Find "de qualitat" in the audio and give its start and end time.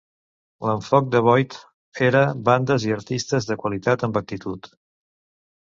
3.51-4.07